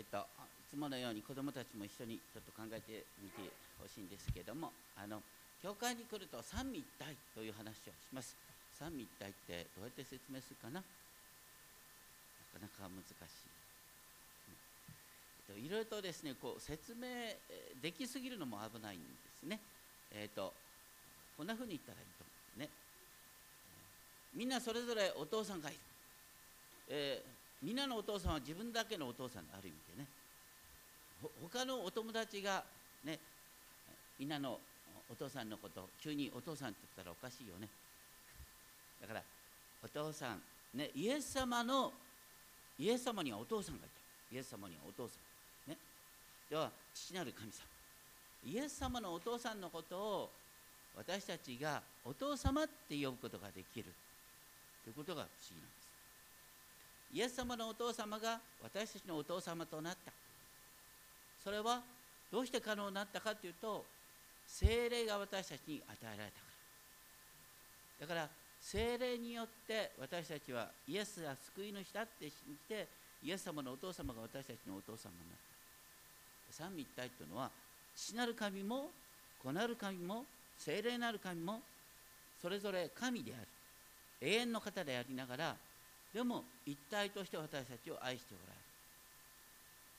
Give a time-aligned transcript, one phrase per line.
[0.00, 0.24] えっと、い
[0.72, 5.20] つものように子どもたちも一緒にちょっと考えてみてほしいんですけどもあの
[5.60, 8.32] 教会に来ると三位一体という話をします。
[8.80, 10.80] 三位一体ってどうやって説明するかな？
[10.80, 10.88] な
[12.64, 13.12] かなか難しい、
[15.52, 17.36] えっと、いろいろとですねこう説明
[17.84, 19.04] できすぎるのも危ないんで
[19.36, 19.60] すね。
[20.16, 20.54] えっと
[21.36, 22.72] こんなふうに言ったらいいと思うね。
[24.32, 25.78] みんなそれぞれお父さんがいる、
[26.88, 30.08] えーみんなのお父さんは自分だけのお父さんである意味でね。
[31.42, 32.64] 他のお友達が
[33.04, 33.18] ね
[34.18, 34.58] みんなの
[35.10, 37.68] お父さんのこと急にお父さんって言ったらおかしいよね。
[39.00, 39.22] だから
[39.82, 40.40] お父さん
[40.74, 41.92] ねイエス様の
[42.78, 44.34] イエス様にはお父さんがいた。
[44.34, 45.16] イエス様にはお父さ
[45.66, 45.70] ん。
[45.70, 45.76] ね。
[46.48, 47.64] では父なる神様。
[48.42, 50.30] イエス様のお父さんのことを
[50.96, 53.92] 私たちがお父様って呼ぶことができる。
[54.82, 55.79] ということが不思議なんです。
[57.12, 60.12] イエス様のお父様が私たちのお父様となった。
[61.42, 61.82] それは
[62.30, 63.84] どうして可能になったかというと
[64.46, 66.46] 精霊が私たちに与えられたか
[68.00, 68.06] ら。
[68.06, 68.28] だから
[68.60, 72.86] 精霊によって私たちはイエスが救い主だって信じて
[73.22, 75.38] イエス様のお父様が私たちのお父様になっ
[76.48, 76.52] た。
[76.52, 77.50] 三位一体というのは
[77.96, 78.90] 父なる神も
[79.42, 80.24] 子なる神も
[80.58, 81.60] 精霊なる神も
[82.40, 83.46] それぞれ神である。
[84.22, 85.56] 永遠の方でありながら
[86.12, 88.70] でも一体として私たちを愛しておられる。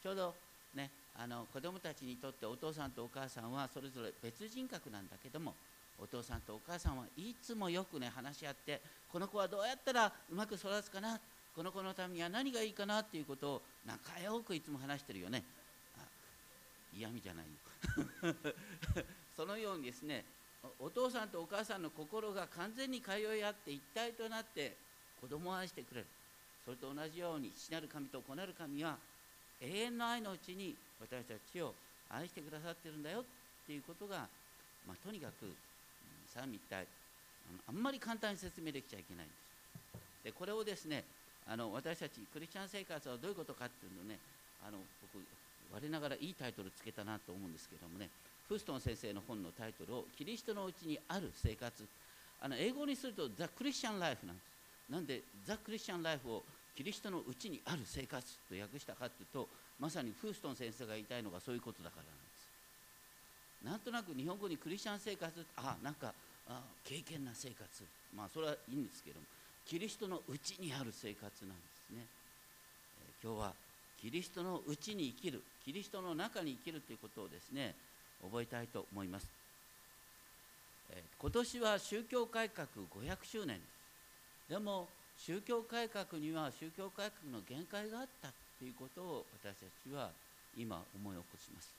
[0.03, 0.35] ちょうど
[0.73, 5.53] ねあの子供たちにとってお父さんとお母さんはそれぞれ別人格なんだけども
[5.99, 11.19] お父さんとお母さんはいつもよくね話し合ってこの子はどうやったらうまく育つかな
[11.55, 15.43] この子のためには何がいいかなっていうことを仲良くいつも話してるよね。
[16.93, 18.35] 嫌味じゃないの
[19.35, 20.25] そのようにですね
[20.77, 24.75] お父さんとお母さんの心が完全に通い合って一体となって
[25.21, 26.07] 子供を愛してくれる。
[26.65, 28.97] それと同じように父なる神と子なる神は
[29.61, 31.73] 永遠の愛のうちに私たちを
[32.09, 33.23] 愛してくださってるんだよっ
[33.65, 34.27] ていうことが、
[34.87, 35.49] まあ、とにかく
[36.33, 36.85] 三位一体
[37.67, 39.41] あんまり簡単に説明できちゃいけないんです。
[40.25, 41.03] でこれをですね
[41.47, 44.17] あの私たちクリスチャン生活はどういうことかっていうのをね
[44.65, 45.23] あの僕
[45.73, 48.09] 我ながらいいタイトルつけたなと思うんですけどもね。
[48.47, 51.87] フストン先生の本のタイトルを「キリストのうちにある生活」
[52.41, 54.50] あの英語にすると「ザ・クリスチャン・ライフ」なんです。
[54.91, 56.43] なんでザ・クリスチャン・ライフを
[56.75, 59.47] キリストのうちにある生活と訳したかというと
[59.79, 62.41] まさにフーストン先生が言いたいのがそういうことだからなんです。
[63.65, 66.13] なんとなく日本語にクリスチャン生活あなんか
[66.47, 67.65] あ経験な生活。
[68.15, 69.25] まあそれはいいんですけども
[69.65, 72.05] キリストのうちにある生活なんですね、
[72.99, 73.53] えー、今日は
[74.01, 77.75] キリストのうちに生きるキリストの中に生きるということをですね
[78.21, 79.27] 覚えたいと思います、
[80.91, 83.80] えー、今年は宗教改革500周年です。
[84.51, 84.85] でも
[85.17, 88.27] 宗教改革には宗教改革の限界があった
[88.59, 90.09] ということを私たちは
[90.57, 91.71] 今思い起こします。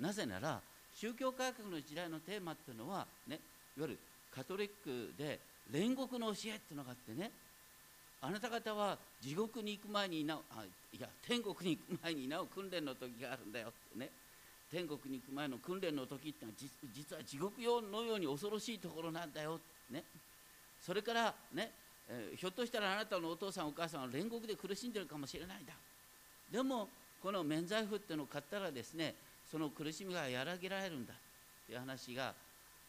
[0.00, 0.60] なぜなら
[0.96, 3.38] 宗教改革の時代のテーマっていうのはね
[3.78, 3.98] いわゆる
[4.34, 5.38] カトリックで
[5.70, 7.30] 煉獄の教えっていうのがあってね
[8.22, 14.10] あなた方は地獄に行く前になあいや天国に行く前になお訓練の時があるんだよってね。
[14.68, 19.60] 天国に行く前の訓練の時ってのは実は地獄のように恐ろしいところなんだよ
[19.90, 20.02] ね。
[20.84, 21.70] それからね
[22.10, 25.72] え、ひょっとしたらあなたのお父さんお母さんは煉獄で苦しんでるかもしれないんだ。
[26.50, 26.88] でも
[27.22, 29.14] この免罪符っていうのを買ったらですね
[29.50, 31.14] その苦しみが和らげられるんだ。
[31.14, 31.16] っ
[31.66, 32.34] ていう話が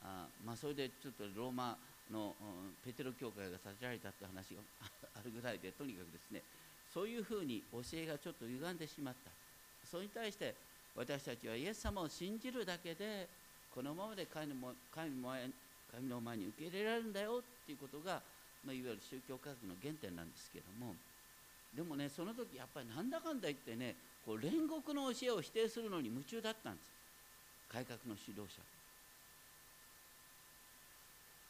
[0.01, 1.77] あまあそれでちょっとローマ
[2.11, 4.61] の、うん、ペテロ教会が建てられたって話が
[5.13, 6.41] あるぐらいでとにかくですね
[6.91, 9.29] そういうふうに教えがちょっと歪んでしまった。
[9.85, 10.55] それに対して
[10.95, 13.27] 私たちはイエス様を信じるだけで
[13.73, 15.11] このままで神の神
[16.07, 18.21] の前に受け入れられるんだよっていうことが
[18.65, 20.93] まあ、いわゆる宗教科学の原点なんですけども
[21.75, 23.95] でもねその時やっぱりなんだかんだ言ってね
[24.25, 26.91] こう煉獄の教えを否定するのに夢中だったんです。
[27.71, 28.61] 改革の指導者。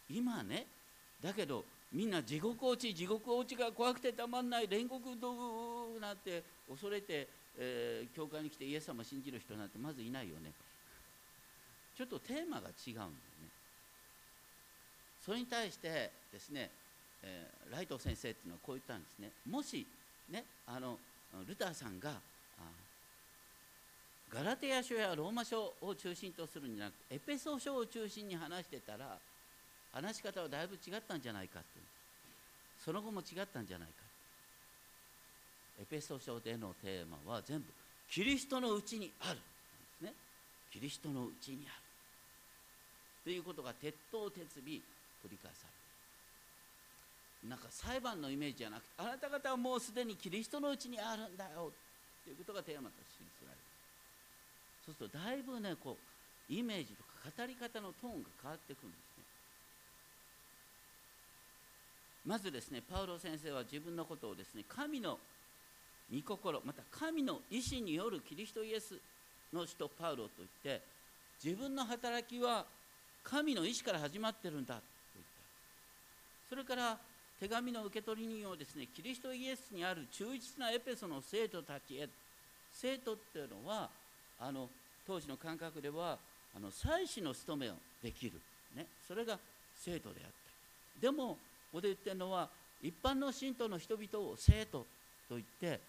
[0.10, 0.68] 今ね
[1.22, 10.52] だけどみんな地獄落ち地獄落ちが怖くてたまんない煉獄道具なんて恐れて、えー、教会に来てイエス様信じる人なんてまずいないよね。
[11.98, 13.12] ちょっとテーマが違うんだよね。
[15.26, 16.70] それに対してですね
[17.24, 19.32] えー、ライト先生っていうのはこう言ったんですね。
[19.50, 19.86] もし
[20.30, 20.98] ねあの
[21.48, 22.14] ルターさんが
[24.34, 29.18] ガラテヤ書やローマ書を中心とするんじゃなくエペソ書を中心に話してたら
[29.92, 31.86] 話し方はだいぶ違ったんじゃないかっていう。
[32.84, 33.94] その後も違ったんじゃないか
[35.82, 37.66] エペソ書でのテーマは全部
[38.10, 39.36] キリストのうちにある。
[39.36, 39.42] んで
[40.00, 40.14] すね。
[40.72, 41.76] キリストのうちにある。
[43.24, 44.82] ということが鉄頭鉄尾繰
[45.30, 45.81] り返される。
[47.48, 51.72] なんか裁判のイメージじゃなくてあなた方はもうすでにキリストのうちにあるんだよ
[52.24, 53.58] ということがテーマとして記される。
[54.86, 55.98] そうするとだいぶねこ
[56.50, 59.24] うイメージとか語り方のトーンが変わってくるんですね。
[62.26, 65.18] まずですねパウロ先生は自分のことをですね神の
[66.14, 69.00] 御心また神の意志によるキリストイエス
[69.52, 70.82] の人パウロといって
[71.44, 72.66] 自分の働きは
[73.24, 74.82] 神の意志から始まってるんだと
[75.16, 76.50] 言った。
[76.50, 76.98] それから
[77.42, 82.08] 手紙の受け取り人をですねキリストイエスにある忠実なエペソの生徒たちへ
[82.72, 83.90] 生徒っていうのは
[84.40, 84.70] あの
[85.08, 86.20] 当時の感覚では
[86.56, 87.74] あの祭司の務めを
[88.04, 88.34] できる、
[88.76, 89.40] ね、それが
[89.76, 91.02] 生徒であった。
[91.02, 91.38] でもこ
[91.74, 92.48] こで言ってるのは
[92.80, 94.86] 一般の信徒の人々を生徒
[95.28, 95.80] と言って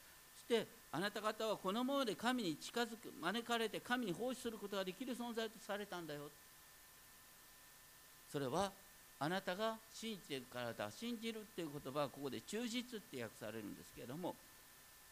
[0.48, 6.30] そしてあなた方はこのままで神に近づく招かれて神に奉仕することができる存在とされたんだよ。
[8.30, 8.72] それは
[9.22, 14.34] あなたが信じてるからだ信じるっていう言葉はここで忠実って訳されるんですけれども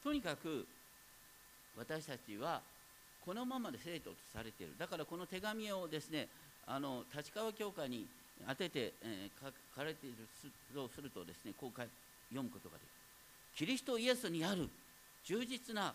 [0.03, 0.67] とにかく
[1.79, 2.61] 私たちは
[3.25, 4.75] このままで生徒とされている。
[4.77, 6.27] だからこの手紙をですね
[6.67, 8.05] あの立川教会に
[8.49, 10.17] 当てて、えー、書かれている
[10.75, 13.67] とするとですねこう読むことができる。
[13.67, 14.69] キリストイエスにある
[15.23, 15.95] 忠実な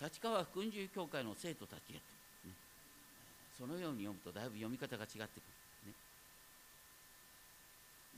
[0.00, 1.98] 立川福音寺教会の生徒たちへと、
[2.46, 2.54] ね、
[3.58, 5.55] そのように読むとだいぶ読み方が違ってくる、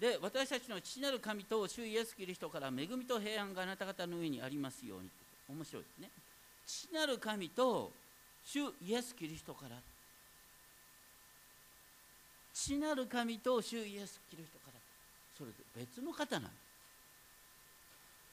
[0.01, 5.09] で私たちの父なる神と主イエス・キリストから恵みと平安があなた方の上にありますように。
[5.49, 6.11] 面白いですね。
[6.67, 7.91] 父なる神と
[8.45, 9.77] 主イエス・キリストから。
[12.55, 14.81] 父なる神と主イエス・キリストから
[15.37, 16.69] それで別の方なんです。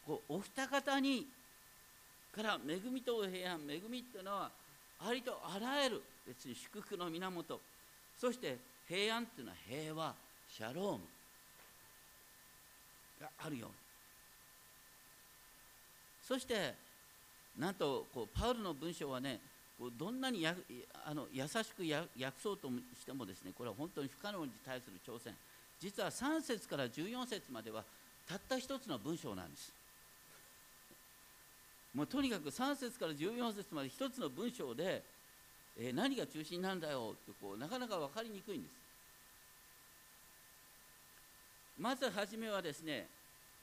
[0.05, 1.25] こうお二方に
[2.35, 4.51] から恵みと平安恵みっていうのは
[4.99, 7.59] ありとあらゆる別に祝福の源。
[8.19, 8.57] そして
[8.87, 10.13] 平安っていうのは平和
[10.47, 10.99] シャローム。
[13.19, 13.67] があるよ。
[13.67, 13.75] うに
[16.27, 16.73] そして
[17.57, 19.39] なんとこうパウルの文章はね
[19.77, 20.55] こうどんなにや
[21.05, 22.69] あの優しく訳そうと
[22.99, 25.33] してもですねこれは本当に不可能に対する挑戦。
[25.79, 27.83] 実は3節から14節までは
[28.27, 29.71] たった一つの文章なんです。
[31.93, 35.01] もうとにかく3節から14節まで一つの文章で、
[35.77, 38.84] えー、何が中心なんだよってこうなかなか分かりにくいんです。
[41.79, 43.07] まず初めはですね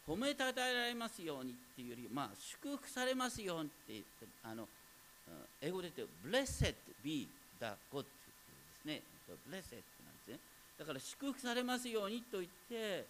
[0.06, 4.66] 褒めたたえられますようにっていうよりまあ祝福されますようにってあの
[5.60, 7.28] 英語で言うと Blessed be
[7.60, 8.08] the God で
[8.82, 9.02] すね。
[9.48, 9.64] Blessed なんで
[10.24, 10.38] すね。
[10.78, 13.06] だから祝福されますようにと言って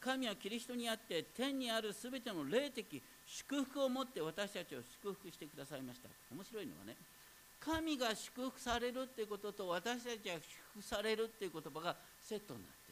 [0.00, 6.08] 神はキリストにあって天にあるすべての霊的祝福を持って私たちを祝福してくださいました。
[6.32, 6.94] 面白いのはね
[7.58, 10.42] 神が祝福されるっていうことと私たちが祝
[10.78, 12.85] 福されるっていう言葉がセットになっています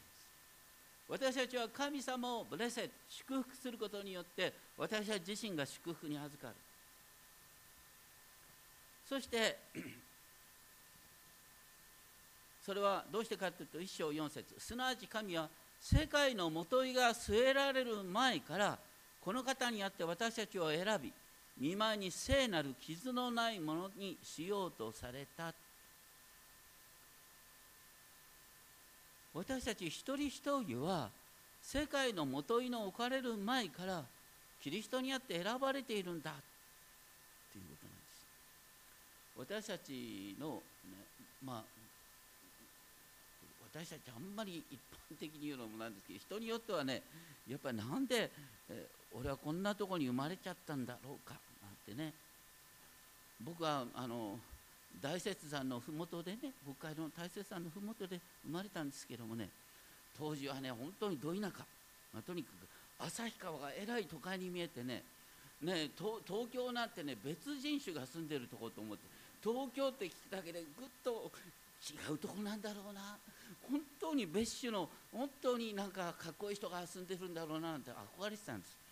[1.07, 6.55] 私たちは神様をブレセ祝福することによって私たち自身が祝福に預かる。
[9.07, 9.57] そして
[12.65, 14.55] それはどうしてかというと一章四節。
[14.57, 15.47] すなわち神は
[15.79, 18.79] 世界のもといが据えられる前から
[19.21, 21.13] この方にあって私たちを選び
[21.59, 25.53] 見舞いに聖なる傷のないものにしようとされた
[29.35, 31.09] 私たち一人一人は
[31.61, 34.03] 世界のもといの置かれる前から
[34.63, 36.31] キリストにあって選ばれているんだ
[37.51, 37.75] というこ
[39.35, 39.61] となんです。
[39.61, 40.61] 私たちの、ね、
[41.43, 41.63] まあ
[43.73, 44.79] 私たちあんまり一
[45.11, 47.03] 般的に言うのもなんですけど人によってはね
[47.49, 48.31] やっぱりなんで、
[48.69, 52.13] え俺はこんなとこに生まれちゃったんだろうかなんてね。
[53.43, 54.39] 僕はあの
[55.01, 59.49] 大雪山の麓でね北海道の大雪山の麓で生まれたんですけどもね
[60.17, 61.65] 当時はね本当にど田舎、
[62.13, 62.49] まあ、とにか
[62.99, 65.03] く旭川がえらい都会に見えてね
[65.61, 69.03] ね東京なんてね別人種が住んでるとこと思って
[69.43, 71.31] 東京って聞くだけでぐっと
[71.85, 73.17] 違うとこなんだろうな。
[73.69, 78.84] 本当に別種の本当になんかかっこいい人が住んでるんだろうななんて憧れてたんです。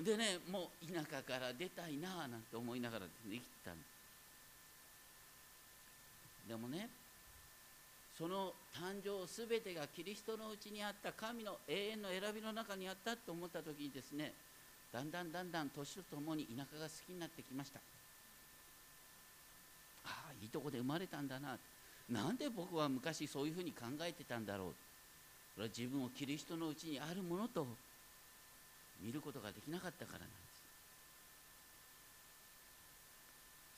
[0.00, 3.74] でねもう田舎から出たいなあなんて思いながら生きたん
[6.48, 6.88] でもね
[8.18, 14.32] その誕生すべてがキリストのうちにあった神の永遠の選びの中にあったと思った時にですね
[14.92, 17.80] だんだんだんだん年とともに田舎が好きになってきました。
[20.04, 21.56] ああいいとこで生まれたんだな。
[22.10, 24.74] なんで僕は昔そういうふうに考えてたんだろう。
[25.54, 27.66] それは自分をキリストのうちにあるものと
[29.02, 30.62] 見ることができなかったからなんです。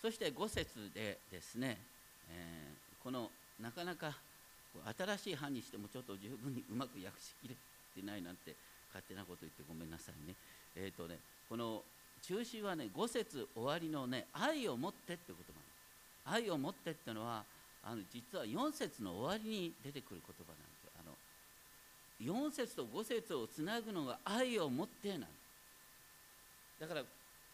[0.02, 1.78] そして5節でですね、
[2.30, 4.12] えー、このなかなか
[4.98, 8.54] 新しい版にしてもちょっと十分にうまく訳しきれてないなんて
[8.92, 10.34] 勝手なこと言ってごめんなさいね。
[10.76, 11.16] えーとね
[11.48, 11.82] この
[12.22, 17.44] 中心はね5節終わりのね愛を持ってって言葉愛を持ってってのは
[17.82, 20.73] あの実は4節の終わりに出てくる言葉なんです。
[22.22, 25.20] 4節と5節をつなぐのが愛を持ってなん
[26.80, 27.02] だから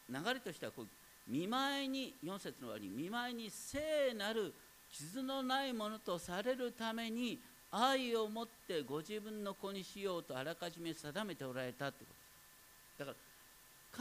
[0.09, 0.87] 流れとしてはこう
[1.29, 4.53] 見舞いに4節の終わり見舞いに聖なる
[4.93, 7.39] 傷のないものとされるために
[7.71, 12.11] 愛を持ってご自分の子にしようとあらかじめ定めておられたってこ
[12.99, 13.05] と。
[13.05, 13.17] だから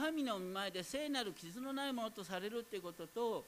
[0.06, 3.44] 神の見前で聖なる傷のないものとされるっていうことと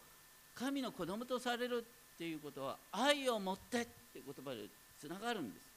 [0.54, 4.66] 神の子供とされるっていうことは愛を持ってって言葉で
[5.00, 5.71] つながるんです。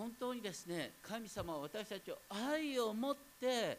[0.00, 3.76] 本当にですね神様は私たちを愛を持って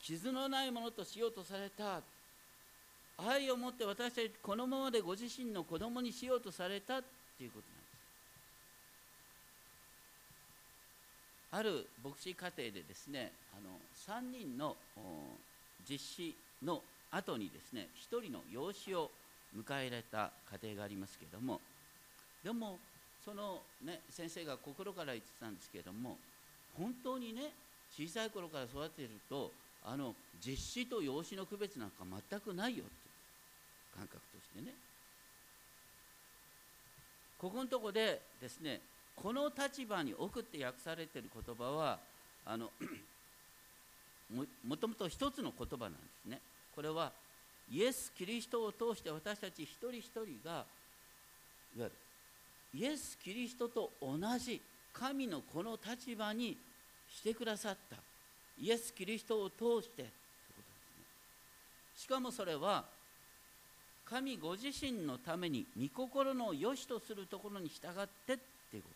[0.00, 2.00] 傷のないものとしようとされた。
[3.26, 6.98] 愛を持って私たちこのままでご自身の子供にしようとされた。
[6.98, 7.02] っ
[7.36, 7.66] ていうこと
[11.60, 11.80] なんです。
[11.80, 14.76] ある牧師家庭でですねあの3人の
[15.90, 16.34] 実施
[16.64, 19.10] の後にですね1人の養子を
[19.56, 20.30] 迎えられた
[20.62, 21.60] 家庭がありますけれども。
[22.44, 22.78] でも
[23.24, 26.16] その、ね、先生が心から言ってたんですけれども
[26.76, 27.52] 本当にね
[27.96, 29.50] 小さい頃から育てると
[29.84, 32.92] あの実子と養子の区別なんか全くないよって
[33.96, 34.74] 感覚としてね。
[37.38, 38.80] ここのとこでですね
[39.14, 41.98] この立場に置くって訳されてる言葉は
[42.44, 42.70] あの
[44.34, 46.40] ももともと一つの言葉なんですね。
[46.74, 47.12] これは
[47.70, 50.64] イエス・キリストを通して私たち一人一人がいわ
[51.76, 51.92] ゆる
[52.74, 54.60] イエス・キリストと同じ
[54.92, 56.56] 神のこの立場に
[57.08, 57.96] してくださった。
[58.60, 60.12] イエス・キリストを通してというこ
[60.56, 61.04] とですね。
[61.96, 62.84] しかもそれは
[64.04, 68.36] 神ご自身のために御心の良しとするところに従ってっ
[68.70, 68.88] ていうことなんです。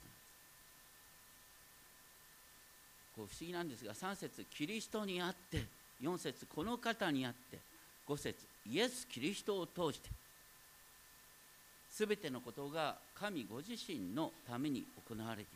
[3.16, 5.64] こう不思議なんですが3節キリストにあって
[6.02, 7.58] 4節この方にあって
[8.08, 10.21] 5節イエス・キリストを通して。
[11.92, 15.48] すべてのことが神ご自身のために行われている。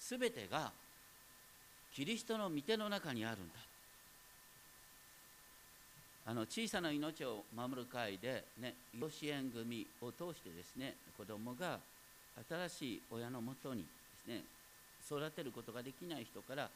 [0.00, 0.72] すべてが
[1.94, 3.54] キリストの御手の中にあるんだ。
[6.26, 11.78] あの小さな命を守る会で、ね、養子縁組を通してですね子供が
[12.48, 13.88] 新しい親のもとにで
[14.24, 14.44] すね
[15.04, 16.68] 育てることができない人から、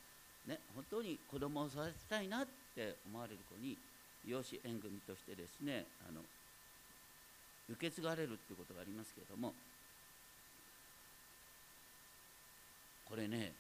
[0.49, 3.77] ね、本当に子供を育てたいなって思われる子に
[4.27, 6.21] 養子縁組としてですねあの
[7.69, 9.53] 受け継がれるっていうことがありますけれども
[13.09, 13.53] これね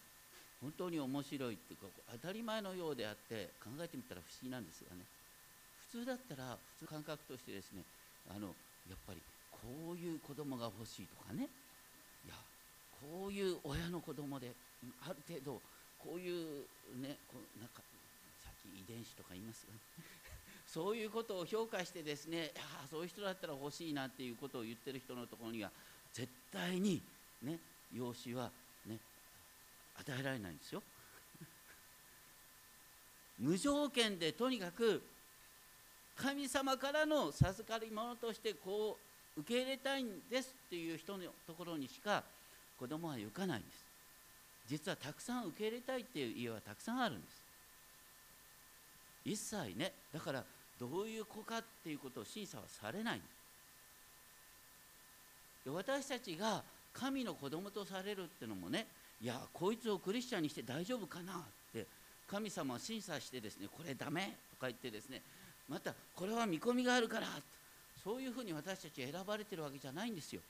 [0.60, 5.04] 本当に面白いっていうか当たり前のようであって考えてみたら不思議なんですがね。
[5.92, 7.84] 普通だったら普通感覚としてですね
[8.34, 8.48] あの
[8.88, 9.20] やっぱり
[9.52, 11.46] こういう子供が欲しいとかね。
[12.24, 12.34] いや
[12.90, 14.50] こういう親の子供で
[15.06, 15.60] ある程度
[16.00, 16.66] こういう
[16.98, 17.84] ねこうなんか
[18.42, 19.78] さっき遺伝子とか言いますがね。
[20.66, 25.70] そういうことを評価してですねあそういう人だったら欲しいなっていうことを言ってる人のところには
[26.12, 27.02] 絶対に
[27.42, 27.58] ね
[27.92, 28.50] 養子は
[28.86, 28.98] ね
[30.00, 30.82] 与えられないんですよ。
[33.38, 35.02] 無条件でとにかく
[36.16, 38.98] 神様からの授かり物としてこ
[39.36, 42.22] う受け入れたいんですっていう人のところにしか
[42.78, 43.84] 子供は行かないんです。
[44.66, 47.42] 実はたくさん受け入れたいっていう家はたくさんあるんです。
[49.24, 50.44] 一切ねだから
[50.80, 53.20] どういう子かっていうことを審査はされない
[55.66, 56.62] 私たちが
[56.92, 58.86] 神の子供とされるっていうのもね
[59.20, 61.36] いやこいつをクリスチャンにして大丈夫かなっ
[61.72, 61.86] て
[62.28, 65.22] 神様は審査してですねこれダメとか言ってですね
[65.68, 67.26] またこれは見込みがあるから
[68.02, 70.42] そういうふうに私たち選ばれてるわけじゃないんですよ。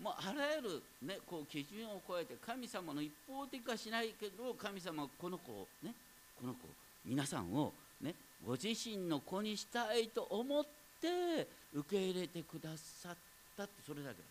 [0.00, 5.94] もうあらゆる、ね、こう基準を超えて神様の一方的化しないけど神様はこの子をね
[6.40, 6.70] この子を
[7.04, 8.14] 皆さんを、ね、
[8.46, 10.64] ご自身の子にしたいと思っ
[11.00, 13.16] て受け入れてくださっ
[13.56, 14.28] たってそれだけだ。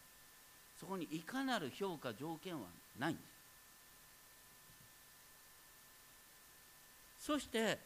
[0.80, 2.62] そこにいかなる評価条件は
[3.00, 3.22] ないんで
[7.20, 7.26] す。
[7.26, 7.78] そして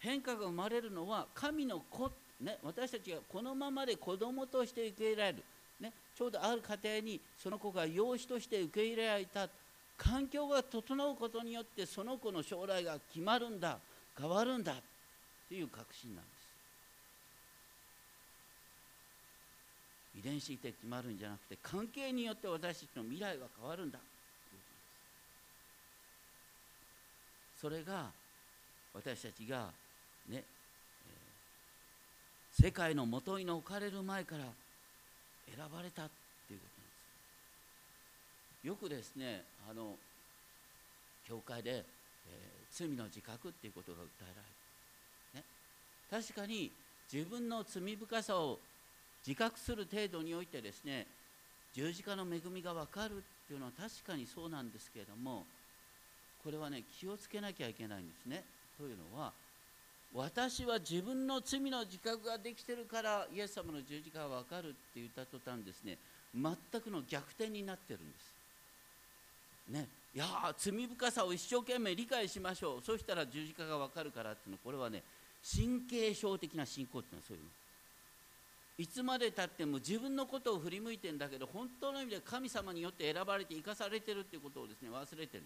[0.00, 5.44] 変化が生まれるのは神の子、ね、私たちがこのままで子供として受け入れられる、
[5.80, 9.48] ね、ちょうどある家庭にその子が養子として受け入れられた。
[10.00, 13.78] 環境が整うことによってその子の将来が決まるんだ。
[14.18, 14.74] 変わるんだ
[15.48, 16.40] という確信なんです
[20.18, 23.98] 遺伝子で決まるんじゃなくて関係によって私たちの未来が変わるんだ
[27.60, 28.10] それが
[28.94, 29.68] 私たちが
[30.28, 34.44] ね、えー、世界のもとに置かれる前から
[35.46, 36.10] 選ばれたっ
[36.48, 36.92] ていうことなんで
[38.62, 39.94] すよくですねあの
[41.28, 41.84] 教会で、
[42.70, 44.42] 罪の自覚っていうことが訴えら
[45.34, 45.44] れる、ね、
[46.10, 46.70] 確かに
[47.12, 48.58] 自分の罪深さを
[49.26, 51.06] 自覚する程度においてですね
[51.74, 55.44] 十字架の恵みが分かるっていうのは確かにそうなんですけれども
[56.42, 58.42] これはね気をつけなきゃいけないんですね。
[58.78, 59.32] というのは
[60.14, 65.98] 私は自分の罪の自覚ができてるからイエス様の十字架が分かるって言った途端ですね
[66.34, 68.40] 全くの逆転になってるんです。
[69.68, 70.26] ね、いや
[70.58, 72.82] 罪深さを一生懸命理解しましょう。
[72.84, 75.02] そしたら十字架が分かるからっていうのこれはね
[75.40, 77.42] 神経症的な信仰っていうのはそういう。
[77.44, 77.48] の
[78.78, 85.44] いつまでたっても自分のことを振り向いてんだけど本当の意味で神様によって選ばれて生かされてるっていうことをですね忘れてる。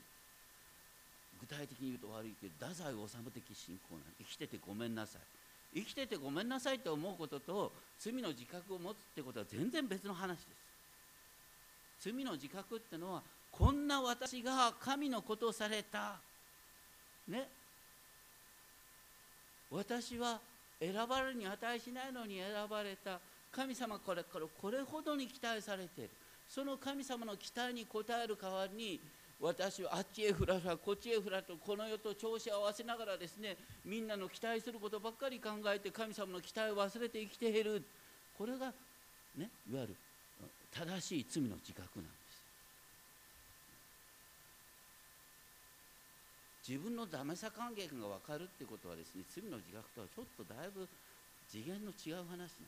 [1.41, 5.21] 具体的に言うと悪いけど太宰治的信仰な生きててごめんなさい。
[5.75, 10.43] 生きててごめんなさいと思うことと罪の自覚を持つってことは全然別の話で
[12.01, 12.11] す。
[12.13, 13.23] 罪の自覚ってのは
[13.57, 16.17] こんな私が神のことをされた。
[17.29, 17.49] ね。
[19.71, 20.41] 私は
[20.81, 23.21] 選ばれるに値しないのに選ばれた。
[23.53, 26.11] 神様これからこれほどに期待されている。
[26.49, 29.01] その神様の期待に応える代わりに
[29.41, 37.83] 私はあっちへふらふらこっちへふらとこの世と調子を合わせながらですねみんなの期待することばっかり考えて神様の期待を忘れて生きている。
[38.37, 38.73] これが
[39.37, 39.95] ねいわゆる
[40.73, 42.24] 正しい罪の自覚なんです。
[46.67, 50.89] 自分のダメさ関係が分かるってことはですね罪の自覚とはちょっとだいぶ
[51.47, 52.65] 次元の違う話なんですね。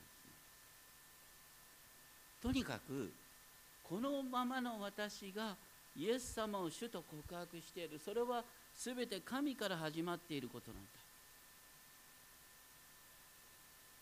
[2.42, 3.10] とにかく
[3.82, 5.56] このままの私が
[5.96, 7.98] イエス様を主と告白している。
[8.04, 8.44] それは
[8.76, 10.90] 全て神から始まっていることなんだ。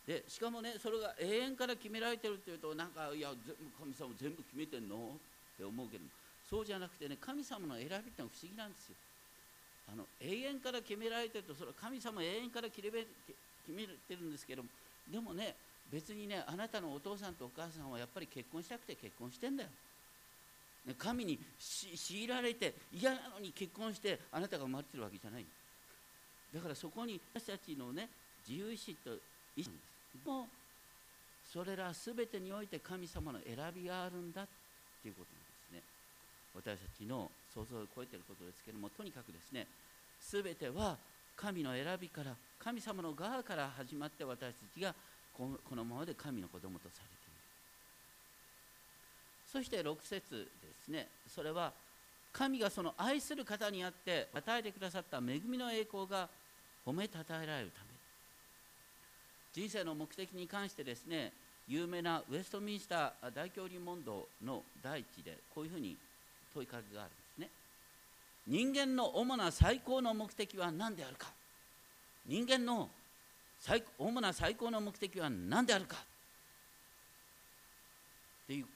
[0.08, 4.96] でしかもねそれが永遠から決められてるっていうとなんかいや全部神様全部決めてんの？
[4.96, 4.98] っ
[5.56, 6.04] て思うけど
[6.50, 8.96] そうじゃなくてね神様の選びってのは不思議なんですよ。
[9.92, 13.04] あの永遠から決められてるとそれは神様永遠から決め
[13.66, 14.68] 決めてるんですけども
[15.10, 15.54] でもね
[15.92, 19.68] 別にねあなたのお父さんとお母さんはやっぱり結婚したくて結婚してんだよ。
[20.98, 25.44] 神に強いられて嫌なのに結婚してあなたが生まれてるわけじゃない。
[26.54, 28.08] だからそこに私たちのね
[28.46, 29.10] 自由意志と
[29.56, 29.70] 意志
[30.26, 30.46] も
[31.52, 34.46] それら全てにおいて神様の選びがあるんだっ
[35.02, 35.32] ていうこと
[35.72, 35.82] なんで
[36.64, 36.76] すね。
[36.76, 39.66] 私たちの想像を超えていることですけどもとにかくですね
[40.20, 40.96] 全ては
[41.36, 44.94] 神の選びから神様の側から始まって私たちが
[45.36, 47.34] このままで神の子供とされている。
[49.52, 50.48] そして6節で
[50.84, 51.08] すね。
[51.28, 51.72] それは
[52.32, 56.28] 神がその愛する方にあって与えてくださった恵みの栄光が
[56.86, 57.88] 褒めたたえられるため。
[59.52, 61.32] 人生の目的に関してですね
[61.68, 65.96] 有名なウェストミンスター大教理問答の第一でこういうふうに
[66.52, 67.10] 問いかけがある。
[68.46, 71.28] 人間の主な最高の目的は何であるか？
[72.26, 72.88] 人間の
[73.58, 75.96] 最主な最高の目的は何であるか？
[75.96, 76.00] っ
[78.46, 78.66] ていう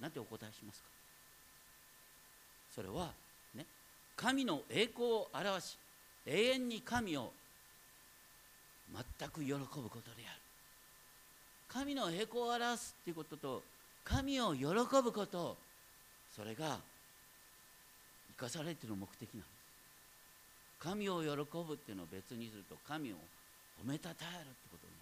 [0.00, 0.88] 何てお答えしますか？
[2.74, 3.10] それは
[3.54, 3.66] ね
[4.16, 5.78] 神の栄光を表し
[6.26, 7.32] 永遠に神を
[9.18, 9.82] 全く喜ぶこと
[10.14, 10.40] である。
[11.68, 13.62] 神の栄光を表すっていうことと
[14.04, 14.64] 神を喜
[15.02, 15.56] ぶこと
[16.34, 16.78] それが
[18.38, 19.58] 生かされている目的なんです
[20.78, 23.16] 神を喜ぶっていうのを別にすると神を
[23.84, 24.96] 褒めたたえるってことなん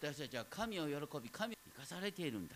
[0.00, 0.16] ですね。
[0.16, 2.54] 私たちは神を喜び神を生かされているんだ。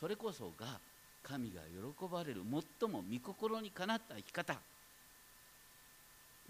[0.00, 0.78] それこそが
[1.22, 2.42] 神が喜ばれる
[2.80, 4.56] 最も御心にかなった生き方。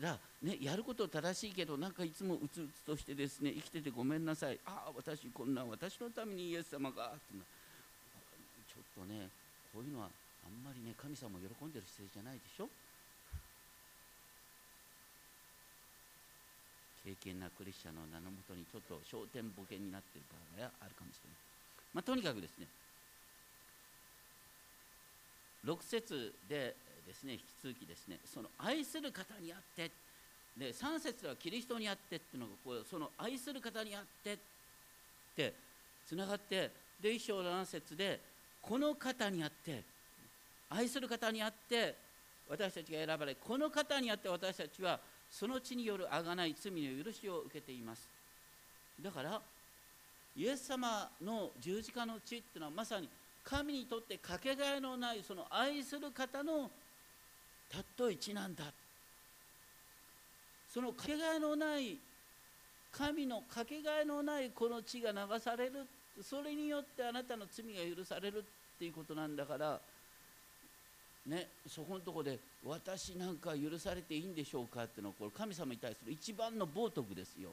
[0.01, 4.59] だね、やること正しいけどなんかいつもうつうつとしてですね生きててごめんなさい。
[4.67, 9.29] ああ私こんな私のためにイエス様がってちょっとね
[9.75, 10.09] こういうのは
[10.47, 12.71] あんまりね神様を喜んでる姿勢じゃないでしょ？
[17.05, 21.37] 敬虔なクリスチャンの名のもとにちょっと焦点ボケになってる場合があるかもしれない、
[21.93, 22.67] まあ、とにかくですね
[25.67, 29.91] 6節でですね引き続きですねその愛する方にあって
[30.57, 34.39] で3節ではキリストにあってっていうのがこうその愛する方にあってっ
[35.37, 35.53] て
[36.07, 36.71] つながって
[37.03, 38.21] で1章7節で
[38.67, 39.83] この方にあって
[40.71, 41.95] 愛する方にあって
[42.49, 44.99] 私たちが選ばれこの方にあって私たちは
[45.31, 48.09] その地による贖い罪の許しを受けています。
[49.03, 49.41] だから
[50.37, 53.09] イエス様の十字架の地っていうのはまさに
[53.45, 56.71] 神にとってかけがえのないその愛する方の
[57.71, 58.65] たっとい地なんだ。
[60.73, 61.99] そのかけがえのない
[62.91, 65.87] 神のかけがえのないこの地が流される
[66.23, 69.81] それによってあなたの罪が許されるっていうことなんだから
[71.27, 77.51] ねそこのとこで私なんか許されていいんでしょうかっていうのはこれ神様に対する一番の冒涜ですよ。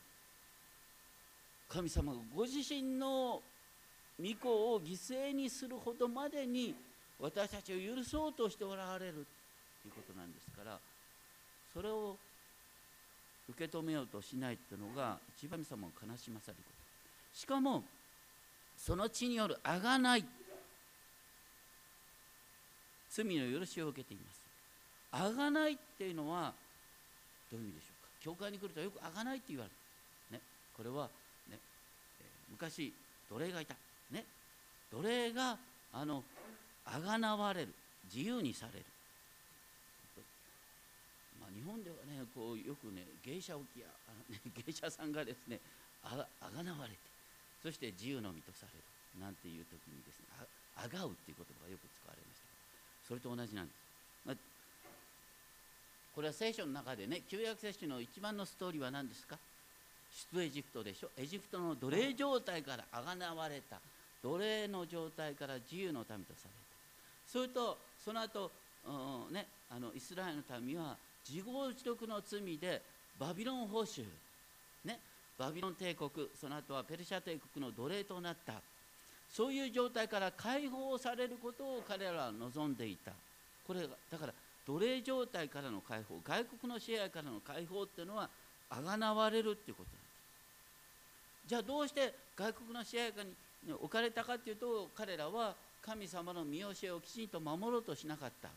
[1.70, 3.42] 神様がご自身の
[4.20, 6.76] 御子を犠牲にするほどまでに
[7.20, 9.26] 私たちを許そうとしておられる
[9.82, 10.78] ということなんですから
[11.74, 12.18] それを
[13.50, 16.72] 受け止めようとしないっていうのが一番神様を悲しまされるこ
[17.34, 17.40] と。
[17.40, 17.84] しかも
[18.84, 20.26] その地によるあがない。
[23.12, 24.42] 罪の許しを受けています。
[25.12, 26.54] あがないっていうのは
[27.52, 28.10] どういう意味でしょうか？
[28.22, 29.76] 教会に来るとよくあがないって言われる、
[30.38, 30.42] ね、
[30.76, 31.10] これは、
[31.50, 31.60] ね
[32.22, 32.94] え、昔
[33.30, 33.76] 奴隷がいた、
[34.12, 34.26] ね、
[34.92, 35.58] 奴隷が
[35.94, 36.24] あの
[36.86, 37.74] あがなわれる。
[38.12, 38.86] 自由にされる。
[41.40, 45.60] まあ、日本ではねこうよくね芸者置きやあの、ね、芸者さんがですね
[46.04, 47.11] あがなわれて。
[47.62, 48.84] そして自由の身とされる
[49.22, 50.26] なんていう時にですね
[50.78, 52.50] あがうっていう言葉がよく使われました。
[53.08, 53.76] それと同じなんです、
[54.26, 54.36] まあ、
[56.16, 59.38] これは聖書の中でね旧約聖書の一番のストーリーは何ですか？
[60.34, 61.10] 出エジプトでしょ？
[61.18, 63.78] エジプトの奴隷状態からあがなわれた。
[64.24, 66.50] 奴隷の状態から自由の民とされた。
[67.28, 68.52] それとその後、
[68.86, 70.96] うんね、あのイスラエルの民は
[71.28, 72.82] 自業自得の罪で
[73.20, 74.04] バビロン報酬、
[75.42, 78.54] バビロン帝国その後はペルシャ帝国の奴隷となった。
[79.28, 83.12] そういう状態から解放されることを彼らは望んでいた。
[83.66, 84.34] これだから
[84.68, 88.30] 奴隷状態からの解放外国の支配からの解放っていうのは
[88.70, 90.00] あがなわれるっていうことなんで
[91.48, 91.50] す。
[91.50, 98.50] じゃあどうして外国の支配下に置かれたかっていうと彼らは神様の見教えをきちんと守ろうとしなかった。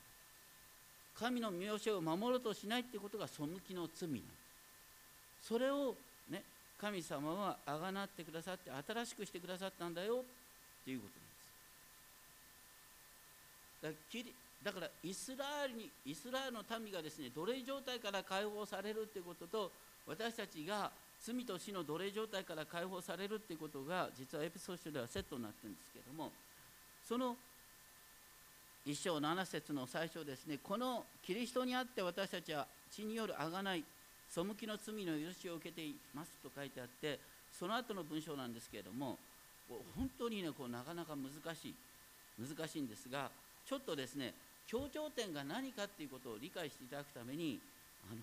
[1.19, 4.25] 神の見教えを守ろうとしないっていうことが背きの罪なんで
[5.41, 5.49] す。
[5.49, 5.95] それを
[6.29, 6.43] ね
[6.81, 10.19] 神様はあがなってくださって新しくしてくださったんだよ。
[10.19, 11.21] っていうこと
[13.87, 14.35] なんです。
[14.65, 19.71] だからイスラエルにイスラエルの民がですね奴隷状態から解放されるっていうことと
[20.07, 26.31] 私たちが罪と死の奴隷状態から解放されるっていうことが実はエピソードではセットになってるんですけども
[27.07, 27.37] その
[28.87, 33.85] 一章七節の最初ですねこのキリストにあって私たちは血によるあがない
[34.35, 37.21] 背きの罪の許しを受けていますと書いてあって
[37.55, 39.15] その後の文章なんですけれども
[39.95, 41.75] 本当にねこうなかなか難しい
[42.35, 43.31] 難しいんですが
[43.63, 44.35] ちょっとですね
[44.67, 47.61] 強調点が何かっていうことを理解していただくために
[48.11, 48.21] あの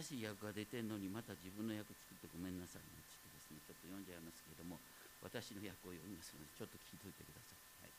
[0.00, 4.80] 新しい役が出てるのにまた自分の役作ってごめんなさいなんてですねちょっと読んじゃいますけれども
[5.20, 7.92] 私の役を読みますのでちょっと聞いといてください、はい、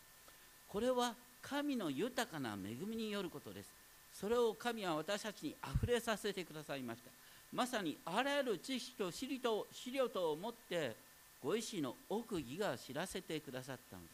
[0.66, 1.14] これは
[1.46, 3.70] 神の豊かな恵みによることです。
[4.16, 7.12] それを神は私たちにあふれさせてくださいました。
[7.56, 10.94] まさにあらゆる知識と資料と資料とをもって
[11.42, 14.10] ご意志の奥義が知らせてくださったので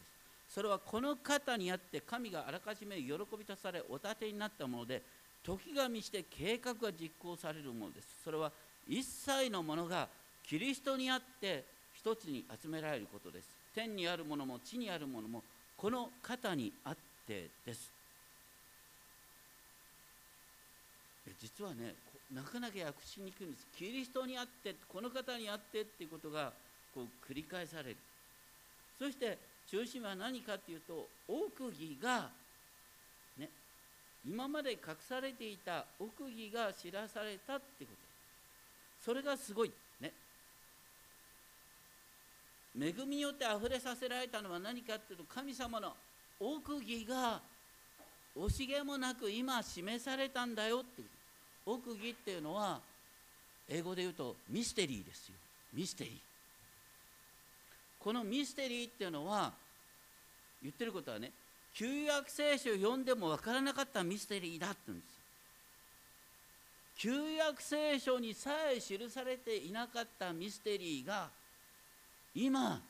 [0.48, 0.54] す。
[0.54, 5.02] それはこの方にあって神があらかじめ喜びとされお立てになったもので
[5.44, 8.08] 時が満ちて計画が実行されるものです。
[8.24, 8.52] それは
[8.88, 10.08] 一切のものが
[10.48, 11.64] キリストにあって
[11.96, 13.48] 一つに集められることです。
[13.74, 15.42] 天にあるものも地にあるものも
[15.78, 18.01] この方にあってです。
[21.40, 21.96] 実はね
[22.34, 23.68] なかなか訳しにくいんです。
[23.78, 26.52] キリストにあってこの方にあってっていうことが
[26.94, 27.98] こう繰り返される。
[28.98, 32.30] そして中心は何かっていうと奥義が
[33.38, 33.50] ね
[34.26, 37.98] 今まで隠されていた奥義が知らされたってこと。
[39.04, 39.72] それがすごい。
[40.00, 40.12] ね。
[42.80, 45.94] 恵みによってあふれさせられたのは何かっていうと神様の
[46.40, 47.42] 奥義が
[48.38, 51.08] 惜しげもなく今示されたんだよっていう
[51.66, 52.80] 奥義っていうのは
[53.70, 55.36] 英語で言うとミステリーですよ。
[55.74, 56.14] ミステリー。
[58.00, 59.52] このミステリーっていうのは
[60.62, 61.32] 言ってることはね
[61.74, 65.12] 旧約聖書を読んでも分からなかったミステリーだって言うんです
[66.98, 71.30] 旧約聖書にさえ記されていなかったミステリーが
[72.36, 72.82] 今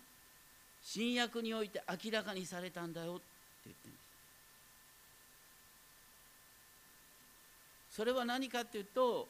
[0.84, 3.22] 新約において明らかにされたんだよって
[3.66, 4.02] 言ってるんです
[7.92, 9.28] それは何かっていうと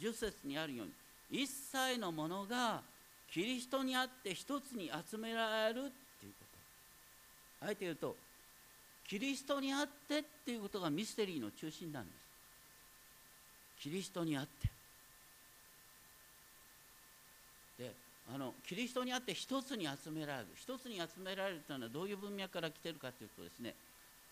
[0.00, 2.80] 10節にあるように一切のものが
[3.30, 6.46] キリストにあって一つに集められるっていうこ
[7.60, 7.66] と。
[7.66, 8.16] あえて言うと
[9.06, 12.16] キリストにあってっていうことがミステリーの中心なんです。
[13.82, 14.68] キリストにあって。
[17.78, 17.92] で
[18.32, 20.48] あのキリストにあって一つに集められる。
[20.54, 23.74] 一つに集められるというのはどういう文脈から来てるかというとですね、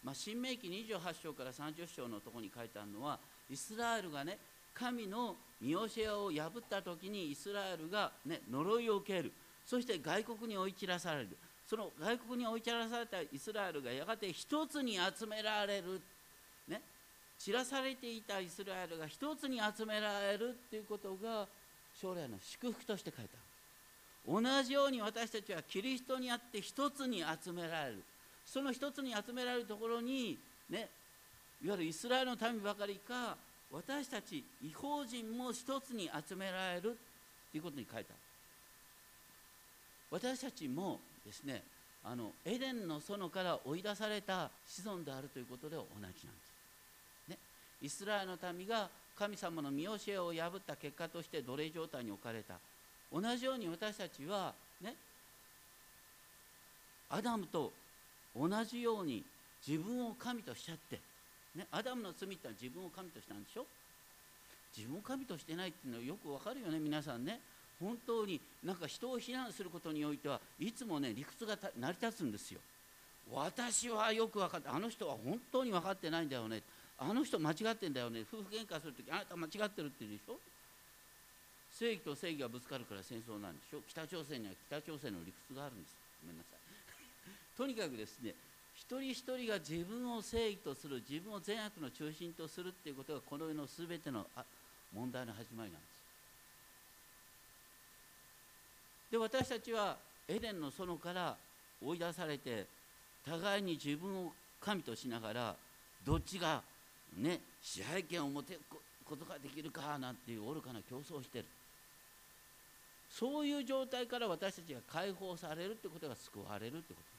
[0.04, 3.18] まあ、新明記28章から30章のところに書いてあるのは
[3.50, 4.38] イスラエルがね
[4.74, 9.32] 神の見教えを破った時にイスラエルが、ね、呪いを受ける。
[9.64, 11.28] そして外国に追い散らされる。
[11.66, 16.00] その外国に追いちゃらされたイスラエルがやがて一つに集められる、
[16.68, 16.80] ね、
[17.38, 21.46] 散らされていたイスラエルが一つに集められるっていうことが
[22.00, 23.36] 将来の祝福として書いてあ
[24.30, 24.42] る。
[24.42, 28.04] 同じように私たちはキリストにあって一つに集められる。
[28.44, 30.38] その一つに集められるところに
[30.70, 30.88] ね
[31.64, 33.36] いわゆるイスラエルの民ばかりか
[33.72, 36.96] 私たち違法人も一つに集められる
[37.50, 38.18] ということに書いてある。
[40.10, 41.62] 私たちもですね
[42.04, 46.24] あのエデンの園から追い出された子孫であるということで同じなんです、
[47.28, 47.38] ね、
[47.82, 48.88] イスラエルの民が
[49.18, 52.54] 神様の見教えを破った結果として奴隷状態に置かれた。
[53.12, 54.94] 同じように私たちはね
[57.08, 57.72] アダムと
[58.34, 59.24] 同じように
[59.66, 61.00] 自分を神としちゃって、
[61.56, 63.66] ね、アダムの罪ってのは自分を神としたんでしょ？
[64.76, 67.40] 自分を神としてないっていうのはよくわかるよね皆さんね。
[67.80, 72.60] 本当になんか人を非難することにおいてはいつもね理屈が成り立つんですよ。
[73.32, 76.62] 私はよく分かってあの人は本当に分かってないんだよね。
[76.98, 78.24] あの人間違ってんだよね。
[78.32, 80.38] 夫婦喧嘩するときあなた間違ってるって言うでしょ？
[81.72, 83.80] 正義と正義がぶつかるから戦争なんでしょ？
[83.88, 85.96] 北朝鮮には北朝鮮の理屈があるんです。
[86.22, 86.60] ごめんなさい。
[87.56, 88.32] とにかくですね
[88.76, 94.26] 一人一人が自分を正義とする自分を善悪の中心とするっていうことがこの世の全ての
[94.94, 95.96] 問題の始まりなんです。
[99.10, 99.96] で私たちは
[100.28, 101.36] エデンの園から
[101.84, 102.66] 追い出されて
[103.24, 105.54] 互いに自分を神としながら
[106.04, 106.62] どっちが
[107.16, 108.60] ね支配権を持てる
[109.04, 111.44] ことができるかなんていう愚かな競争をしてる。
[113.08, 117.15] そういう状態から私たちが解放されるってことが救われるってこと。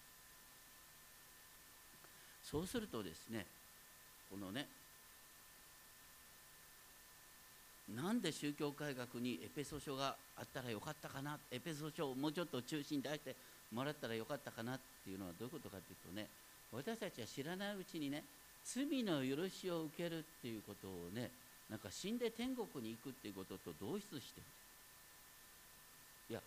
[2.49, 3.45] そうするとですね
[4.31, 4.65] このね
[7.95, 13.35] なんで宗教改革にエペソ書があったらよかったかなエペソ書をもうちょっと中心に出して
[13.73, 16.27] もらったらよかったかなっていうのはどういうことかっていうとね
[16.71, 18.23] 私たちは知らないうちにね
[18.63, 21.31] 罪の許しを受けるっていうことをね
[21.69, 24.43] なんか死んで天国に行くっていうことと同質してる。
[26.31, 26.41] いや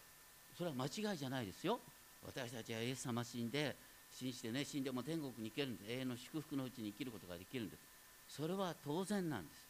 [0.57, 1.79] それは間違いじゃないですよ。
[2.27, 3.75] 私たちはイエス様死んで
[4.13, 5.91] 信じてね死んでも天国に行けるんです。
[5.93, 7.83] 永遠の祝福のうちに生きることができるんです。
[8.29, 9.67] それは当然なんです。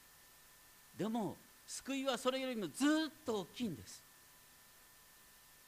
[0.98, 4.02] でも救いはそれよりもずっと大きいんです。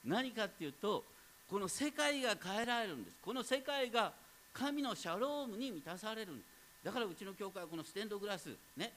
[0.04, 1.04] 何かっていうと
[1.48, 3.16] この世界が変えられるんです。
[3.22, 4.12] この世界が
[4.52, 6.46] 神のシャロームに満たされるんです。
[6.84, 8.92] だからうちの教会はこのステンドグラスね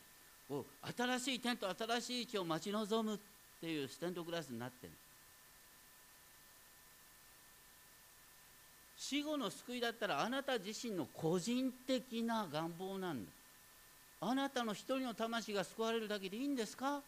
[0.48, 3.20] こう新しい天と新しい位置を待ち望むっ
[3.62, 4.94] ていうステンドグラスになってる
[9.08, 13.32] 死後の救いだったらあなた自身の個人的な願望なんだ。
[14.22, 17.02] あなたの一人の魂が救われるだけでいいんですか？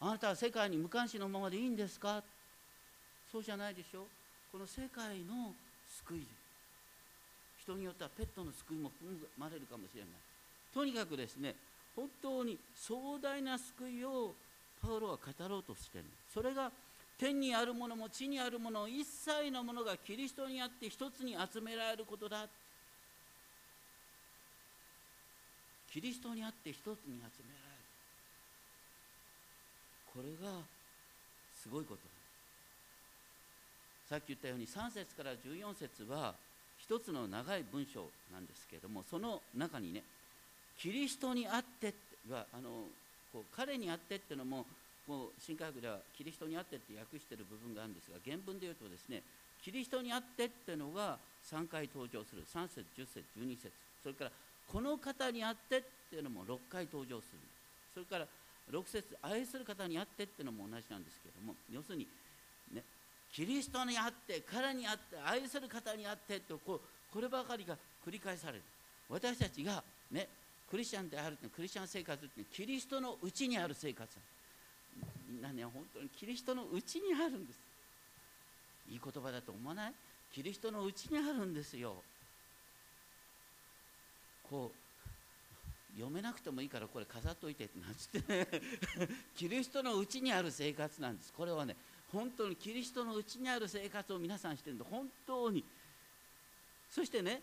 [0.00, 2.22] あなたは世界に無関心のままでいいんですか？
[3.32, 4.04] そうじゃないでしょ？
[4.52, 5.54] この世界の
[6.04, 6.26] 救い。
[7.58, 10.10] 人によってはペットの救いも含まれるかもしれない。
[10.74, 11.54] とにかくですね
[11.96, 14.34] 本当に壮大な救いを
[14.82, 16.08] パウロは語ろうとしている。
[16.34, 16.70] それが
[17.18, 22.46] 天にあるものも地にあるもの一切のものがキリストにあって一つに集められることだ。
[25.92, 27.74] キリストにあって一つに集められる。
[30.12, 30.60] これが
[31.62, 32.14] すごいこと
[34.08, 36.34] さっき言ったように3節から14節は
[36.78, 40.02] 一つの長い文章なんですけれどもその中にね
[40.78, 41.94] キリストにあって
[42.30, 42.68] はあの
[43.32, 44.66] こう彼にあってっていうのも
[45.06, 49.22] もう新科学ではキリストにあってって訳している部分があるんですが原文で言うとですね
[49.62, 51.16] キリストにあってっていうのが
[51.50, 52.44] 3回登場する。
[52.44, 53.72] 3節10節12節。
[54.02, 54.30] それから
[54.68, 57.40] この方にあってっていうのも6回登場する。
[57.94, 58.26] それから
[58.72, 62.06] 6節愛する方にあってっていうのも同じなんですけども要するに
[62.72, 62.82] ね
[63.32, 66.80] キリストにあって彼にあって愛する方にあってとこう
[67.12, 68.62] こればかりが繰り返される。
[69.08, 70.28] 私たちがね
[70.70, 74.08] クリスチャンであるクリスチャン生活ってキリストのうちにある生活。
[75.28, 77.58] みんなね本当にキリストのうちにあるんです。
[78.90, 79.94] いい言葉だと思わない？
[80.32, 82.02] キリストのうちにあるんですよ。
[84.50, 88.44] こう読めなくてもいいからこれ飾っといてってなって。
[88.44, 88.46] ね
[89.36, 91.32] キリストのうちにある生活なんです。
[91.32, 91.76] これはね
[92.12, 95.64] 本当にキリストのうちにある生活を皆さんしてるんで本当に。
[96.90, 97.42] そしてね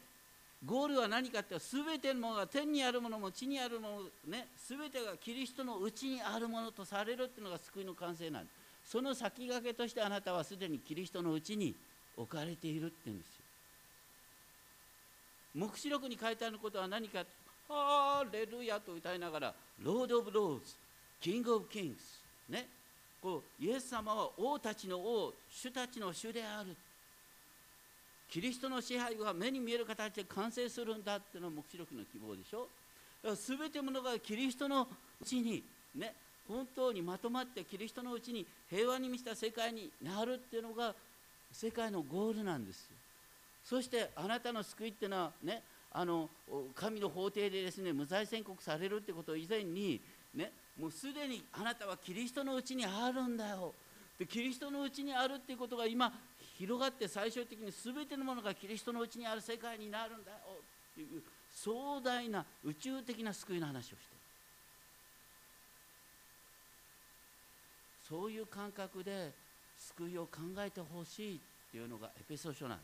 [0.65, 11.75] ゴールは何かって全てのものが天にあるものも地にあるものね全てがキリストのうちにあるものとされるっていうのが救いの完成なんですその先駆けとしてあなたはすでにキリストのうちに
[12.17, 13.41] 置かれているっていうんですよ。
[15.55, 17.25] 黙示録に書いてあることは何か
[17.67, 20.75] ハーレルヤと歌いながら Lord of Lords
[21.19, 22.67] King of Kings ね。
[23.21, 26.75] こうイエス様は王たちの王主たちの主である。
[28.31, 32.67] キリストの支配が目に見える形で完成するんだっていうのが黙示録の希望でしょ？
[33.21, 34.87] だから全てものがキリストの
[35.21, 35.61] うちに
[35.93, 36.13] ね
[36.47, 40.95] 本当にまとまってキリストのうちに平和に満ちた世界になるっていうのが
[41.51, 42.95] 世界のゴールなんですよ。
[43.65, 46.29] そしてあなたの救いっていうのはねあの
[46.73, 49.99] 神の法廷でですね無罪宣告されるってこと以前に
[50.33, 53.73] ねもうすでにあなたはキリストのうちにあるんだよ。
[54.17, 56.13] でキリストのうちにあるっていうことが今
[56.61, 60.29] 広がって最終的に全てのものがキリストのうちにある世界になるんだ。
[60.29, 63.95] よっていう壮大な宇宙的な救いの話をして。
[63.95, 63.97] る
[68.07, 69.31] そういう感覚で
[69.75, 71.39] 救いを考えてほしいっ
[71.71, 72.83] ていうのがエペソ書なんで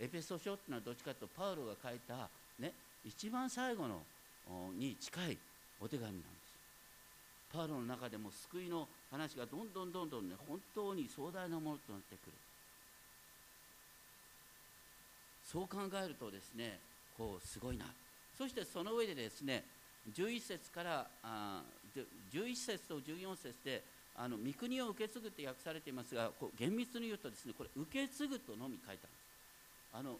[0.00, 0.02] す。
[0.02, 2.72] エペソ書っていうのはどっちかというとパウロが書いた、ね、
[3.04, 4.00] 一番最後の
[4.76, 5.38] に近い
[5.80, 6.26] お手紙なんです。
[7.52, 12.32] パウロの中でも救いの話がどんどんどんどんね本当に壮大なものとなってくる。
[15.46, 16.78] そう考えるとですね
[17.16, 17.86] こうすごいな。
[18.36, 19.64] そしてその上でですね
[20.12, 21.62] 11節からあ
[22.32, 23.82] 11節と14節で
[24.16, 29.26] あの御国を受け継ぐって訳されていますがこう厳密に言うとですねこれ受け継ぐとのみ書いてあるんです。
[29.94, 30.18] あの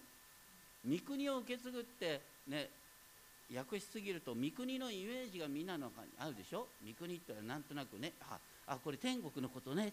[0.89, 2.69] 御国を受け継ぐってね
[3.55, 6.67] 訳しすぎると御国のイメージがみんなの中にあるでしょ？
[6.87, 9.93] 御国ってなんとなくねああこれ天国のことねね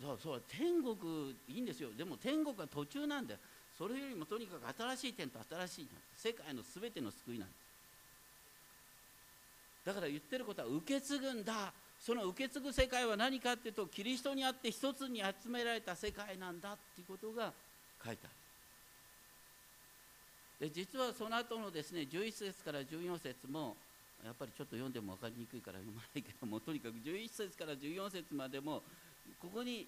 [0.00, 1.90] そうそう天国いいんですよ。
[1.96, 3.34] でも天国は途中なんだ。
[3.34, 3.40] よ
[3.76, 7.60] それよりもとにかく新しい点と新しい点世界の全ての救いなんです
[9.86, 11.72] だから言ってることは受け継ぐんだ。
[11.98, 17.52] その受け継ぐ世界は何かっていうとキリストにあって一つに集められた世界なんだっていうことが
[18.04, 18.28] 書いてあ
[20.60, 20.68] る。
[20.68, 23.76] で実はその後のですね11節から14節も
[24.24, 28.82] やっぱりちょっと読んでも分かりにくいから読まないけどもとにかく11節から14節までも
[29.40, 29.86] ここに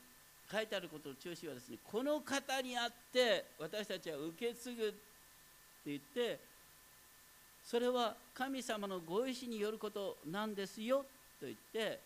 [0.51, 4.97] 書いてあることの中心はですねこの方にあって私たちは受け継ぐって
[5.87, 6.39] 言って
[7.65, 11.05] それは神様のご意志によることなんですよ
[11.41, 12.01] と言って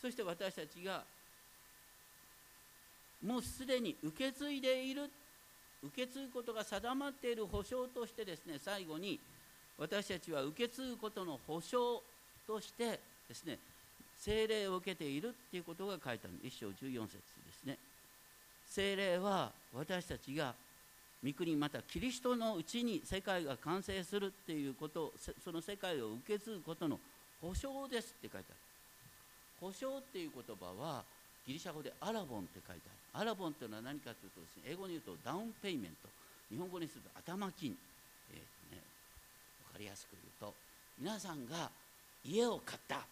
[0.00, 1.02] そして私たちが
[3.24, 5.08] もうすでに受け継いでいる
[5.84, 9.18] 受け継ぐことが定まっている保証としてですね最後に
[9.78, 12.02] 私たちは受け継ぐことの保証
[12.46, 13.58] としてですね
[14.24, 16.38] 聖霊を受けているっていうことが書いてある。
[16.44, 17.18] 一章14節で
[17.60, 17.76] すね。
[18.64, 20.54] 聖霊は私たちが
[21.24, 25.12] 御国またキリストのうちに世界が完成するっていうこと
[25.44, 27.00] その世界を受け継ぐことの
[27.40, 28.56] 保証ですって書いてある。
[29.60, 31.02] 保証っていう言葉は
[31.44, 32.82] ギリシャ語でアラボンって書いて
[33.14, 33.22] ある。
[33.22, 36.08] アラボンっていうのは何かというとですね英語に言うとダウンペイメント。
[36.48, 37.74] 日本語にすると頭金、
[38.30, 38.82] えーね、
[39.66, 40.54] 分かりやすく言うと
[41.00, 41.70] 皆さんが
[42.24, 43.02] 家を買った。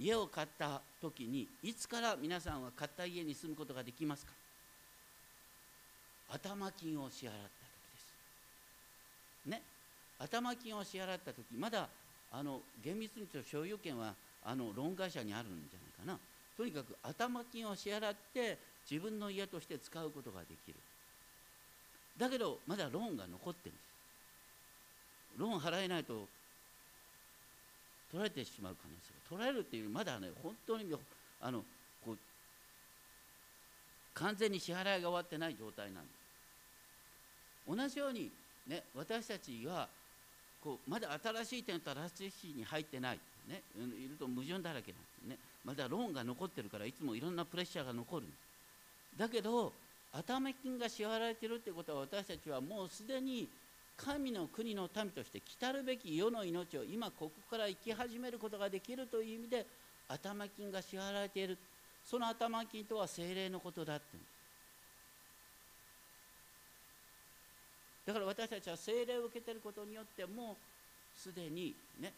[0.00, 4.32] 家を買った時にいつから皆さんは買った家に住むことができますか？
[6.32, 7.44] 頭金を支払った時
[7.92, 9.50] です。
[9.50, 9.62] ね？
[10.18, 11.88] 頭金を支払った時まだ
[12.32, 16.18] あの厳密に言うと所有権はあのローン会社にあるんじゃないかな。
[16.56, 18.56] とにかく頭金を支払って
[18.90, 20.74] 自分の家として使うことができる。
[22.16, 25.40] だけどまだローンが残ってるんです。
[25.40, 26.26] ローン払えないと
[28.10, 30.84] 取られてしまう可能性が取られるっていうよりまだね本当に
[31.40, 31.62] あの
[32.04, 32.18] こう
[34.14, 36.20] 完全に支払いが終わってない状態なんです。
[37.68, 38.30] 同じように
[38.66, 39.88] ね私たちは
[40.62, 43.18] こうまだ新しい点と新しいに入ってない、
[43.48, 45.36] ね、いると矛盾だらけなんですね。
[45.64, 48.26] まだローンが残ってるからいつもいろんなプレッシャーが残る。
[49.16, 49.72] だけど
[50.12, 53.48] 頭金が支払われてるってことは私たちはもうすでに
[54.04, 59.66] 神の国の民として来たるべき世の命を今ここから生き始めることができるという意味で
[60.08, 61.58] 頭金が支払われている
[62.04, 64.04] その頭金とは精霊のことだって
[68.06, 70.56] だから私たちは精霊を受けてることによってもう
[71.20, 72.12] すでにね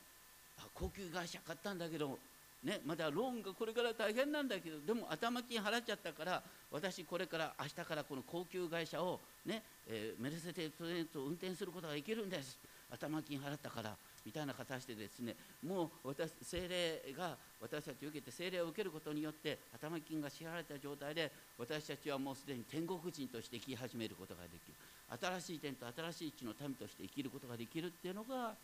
[0.58, 2.16] あ高級会社買ったんだけど
[2.64, 12.56] ね、まだローンがこれから大変なんだけどでも頭金払っちゃったから私これから明日からこの高級会社をね、えー、メルセデス・ベンツを運転することができるんです。
[12.92, 15.35] 頭金払ったからみたいな形でですね
[15.67, 24.75] もう私精霊が私たちを受けて精霊を受けることによって頭金が支払われた状態で私たちはもうすでに天国人として生き始めることができる。
[25.21, 28.54] 新しい点と新しい地の民として生きることができるっていうのが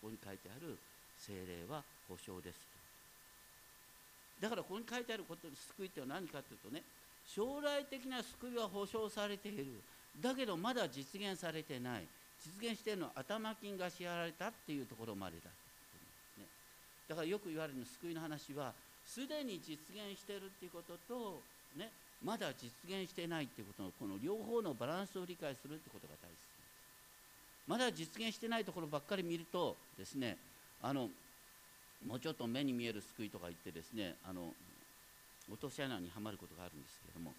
[0.00, 0.76] ここに書いてある
[1.18, 2.73] 精霊は保証です。
[4.40, 6.82] だからここに書いてあること救いって何かというとね
[7.26, 9.80] 将来的な救いは保証されている。
[10.20, 12.06] だけどまだ実現されてない。
[12.44, 15.48] 実現しているのは頭金が支払われたっていうところまでだ、
[16.36, 16.44] ね、
[17.08, 18.72] だからよく言われる救いの話は
[19.06, 21.40] すでに実現しているっていうことと、
[21.78, 21.88] ね、
[22.22, 26.36] まだ実現してないっていうことのこの両方のバランスを理解するってことが大切
[27.66, 30.36] まだ実現してないところばっかり見るとですね
[30.82, 31.08] あの
[32.06, 34.52] もうちょっと目に見える救いとか言ってですねあの
[35.50, 37.32] 落とし穴にはまることがあるんですけれども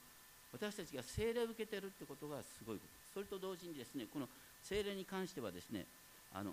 [0.54, 2.90] 私たちが精霊を受けてるってことがすごいこと。
[3.14, 4.28] それと同時にですねこの
[4.64, 5.86] 精霊に関してはですね
[6.34, 6.52] あの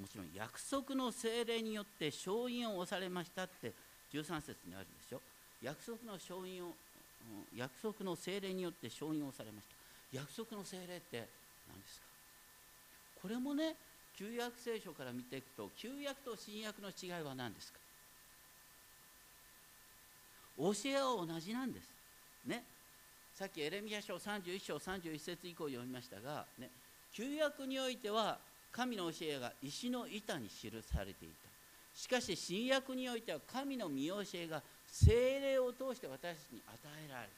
[0.00, 3.72] もちろん約束の精霊によって勝因を押されましたって
[4.12, 5.20] 13節にあるでしょ。
[5.62, 6.72] 約束の勝因を
[7.54, 10.18] 約束の精霊によって勝因をされました。
[10.18, 11.28] 約束の精霊って
[11.68, 12.06] 何ですか？
[13.22, 13.76] これもね
[14.20, 17.78] 旧約聖書から見ていくと旧約と新約の違いは何ですか？
[20.58, 21.88] 教えは同じなんです。
[22.44, 22.62] ね。
[23.34, 26.68] さっきエレミア書31章31節以降読みましたが、ね、
[27.14, 28.36] 旧約においては
[28.70, 31.48] 神の教えが石の板に記されていた。
[31.98, 36.76] しかし新約においては神の見教えが精霊を通して私たちに与
[37.08, 37.30] えられる。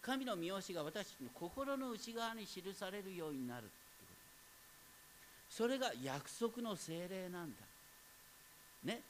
[0.00, 3.68] 神の見教えが私たちの心の内側に記されるようになる。
[5.50, 7.58] それが約束の精霊なんだ。
[8.84, 9.00] ね。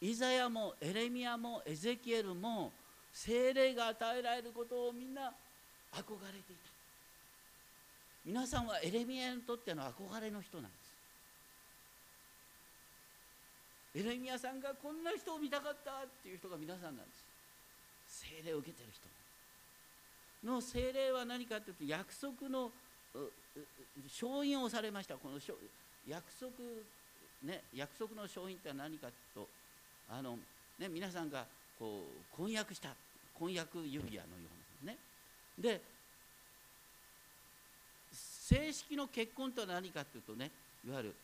[0.00, 2.70] イザヤもエレミアもエゼキエルも
[3.12, 5.32] 精霊が与えられることをみんな
[5.92, 6.70] 憧れていた。
[8.26, 10.76] 皆さんはエレミアにとっての憧れの人なんで
[13.94, 14.00] す。
[14.00, 17.02] エレミアさんがこんな人を見たかったっていう人が皆さんなんで
[18.08, 18.26] す。
[18.26, 19.06] 精霊を受けてる人
[20.46, 22.70] の精霊は何かというと約束の
[24.04, 25.16] 勝因をされました。
[25.16, 25.38] この
[26.08, 26.50] 約束
[27.42, 29.48] ね約束の勝因って何かとと
[30.08, 30.38] あの、
[30.78, 31.44] ね、皆さんが
[31.78, 32.90] こう婚約した
[33.38, 34.48] 婚約指輪のよ
[34.82, 34.98] うなね。
[35.58, 35.80] で
[38.46, 40.50] 正式の結婚とは何かというとね
[40.86, 41.14] いわゆる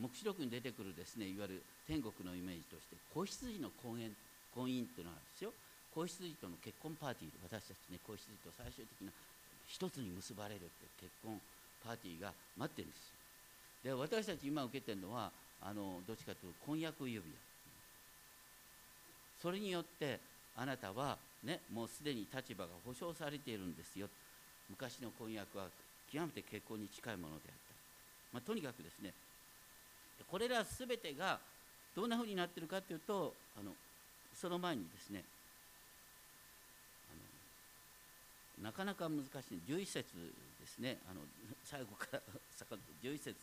[0.00, 4.10] 黙示録に出てくるですねいわゆる天国のイメージとして子羊の婚姻
[4.54, 5.52] 婚姻っていうのがあるんですよ。
[5.94, 9.12] 子羊との結婚パーティー私たちね子羊と最終的な
[9.66, 11.40] 一つに結ばれるって結婚
[11.82, 13.17] パーティーが待ってるんです
[13.84, 15.30] で私たち今受けてるのは
[15.62, 17.24] あのどっちかというと婚約指輪。
[19.40, 20.18] それによって
[20.56, 24.08] あなたはねもうすでに立場が保障されているんですよ。
[24.68, 25.66] 昔の婚約は
[26.12, 27.74] 極めて結婚に近いものであった、
[28.34, 29.12] まあ、とにかくですね
[30.30, 31.38] これら全てが
[31.94, 33.72] どんなふうになってるかというとあの
[34.34, 35.24] その前にですね
[37.08, 39.60] あのなかなか難しい。
[39.66, 40.04] 11節
[40.60, 40.98] ですね。
[41.10, 41.20] あの
[41.64, 42.20] 最後から
[43.02, 43.34] 11節で。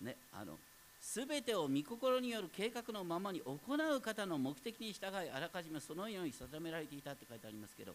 [0.00, 0.54] ねあの
[1.00, 7.92] 全てを御心による計画のままに行う方の目的に従いあらかじめそのように定められていたって書いてありますけど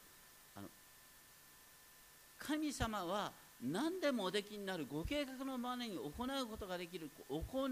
[0.55, 0.67] あの
[2.39, 3.31] 神様は
[3.61, 7.69] 何でもおできになるご計画のままに行うことができる行う、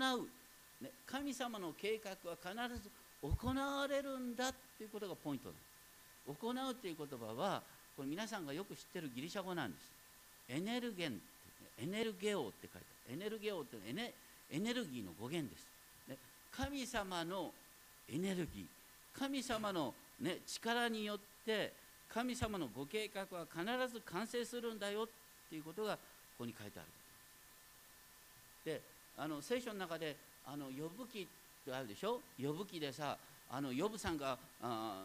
[0.84, 2.90] ね、神様の計画は必ず
[3.22, 5.72] 行われるんだっていうことがポイントです
[6.28, 7.62] 行うっていう言葉は
[7.96, 9.92] これ皆さんがよく知ってるギリシャ語なんです。
[10.50, 11.20] エネルゲン
[11.78, 12.86] エネルゲオって書いてある。
[13.12, 14.14] エネルゲオってエネ
[14.50, 15.68] エネルギーの語源です、
[16.08, 16.18] ね、
[16.52, 17.52] 神様の
[18.12, 18.66] エネルギー。
[19.18, 21.74] 神様の、ね、力によって
[22.14, 25.08] 神様のご計画は必ず完成するんだよっ
[25.50, 26.00] ていうことがこ
[26.40, 26.88] こに書いてある。
[28.66, 28.82] で
[29.18, 31.26] あの聖書の中であの呼ぶ記っ
[31.66, 32.22] てあるでしょ？
[32.42, 33.18] 呼ぶ記でさ
[33.50, 35.04] あの呼ぶさんがあ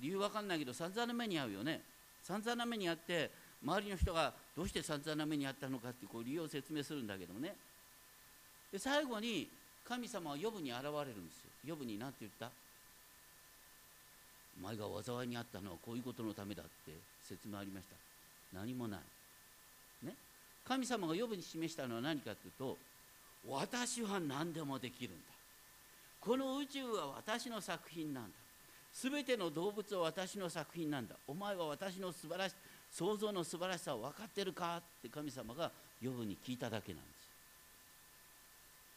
[0.00, 1.80] 理由わかんないけど散々な目に遭うよね。
[2.22, 3.30] 散々な目に遭って
[3.64, 7.54] 周りの人がどうして散々な目に遭ったのかってこう理由を説明するんだけどもね。
[8.70, 9.48] で最後に
[9.88, 11.74] 神様は呼ぶに現れるんですよ。
[11.74, 12.50] 呼ぶに何て言った？
[14.60, 16.92] お前が災いにあったのはこういうことのためだって
[17.26, 17.96] 説明ありました。
[18.58, 19.00] 何もない。
[20.06, 20.14] ね？
[20.66, 22.76] 神様が呼ぶに示したのは何かというと
[23.48, 25.16] 私は何でもできるんだ。
[26.20, 28.30] この宇宙は私の作品なんだ。
[28.94, 31.16] 全ての動物は私の作品なんだ。
[31.26, 32.54] お前は私の素晴らし
[32.96, 37.14] 想像の素晴らしさを分かってるかって神様が呼ぶに聞いただけなんです。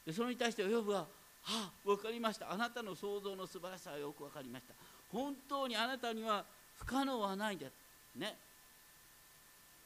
[0.06, 1.00] でそれに対してヨブは
[1.42, 2.52] 「はあ分かりました。
[2.52, 4.76] あなたの想像の素晴らしさはよく分かりました。
[5.12, 6.46] 本当にあなたには
[6.78, 7.68] 不可能はないんだ」
[8.16, 8.38] ね。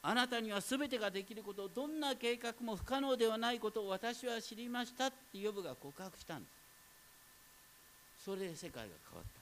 [0.02, 6.48] あなたには全てができることどんな計画も不可能ではないことを私は知りましたってヨブが告白したんで
[8.18, 8.24] す。
[8.24, 9.41] それで世界が変わった。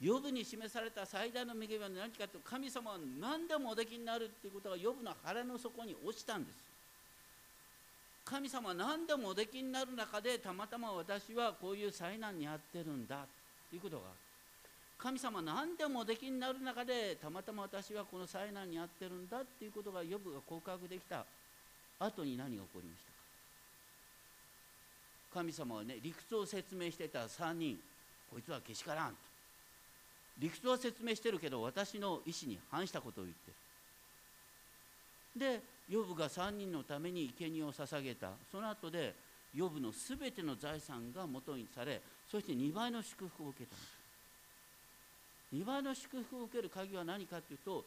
[0.00, 6.56] ヨブに示された最大の恵みは何かと神様は何でもおできになるっていうことがヨブの腹の底に落ちたんです。
[8.24, 13.26] 神様は何でもおできになる中でたまたま私はこういう災難に遭ってるんだ
[13.70, 14.02] ということが
[14.98, 21.24] 神様は何でもおできになる中でたまたま私はこの災難に遭ってるんだっていうことがヨブが告白できた
[21.98, 23.18] 後に何が起こりましたか。
[25.34, 27.78] 神様はね理屈を説明してた3人。
[28.30, 29.27] こいつはけしからんと。
[30.38, 33.50] 理屈は説明してるけど私の意思に反したことを言って
[35.36, 35.60] る。
[35.60, 38.30] でヨブが3人のために生贄を捧げた。
[38.50, 39.14] その後で
[39.54, 43.76] ヨブのすべての財産が元にされそして2倍の祝福を受けた
[45.54, 47.84] 2倍の祝福を受ける鍵は何かというと